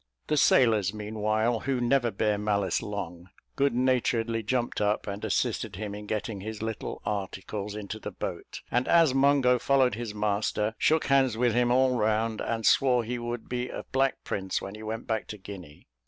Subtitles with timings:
[0.25, 5.93] The sailors, meanwhile, who never bear malice long, good naturedly jumped up, and assisted him
[5.93, 11.05] in getting his little articles into the boat; and as Mungo followed his master, shook
[11.05, 14.81] hands with him all round, and swore he should be a black prince when he
[14.81, 15.87] went back to Guinea.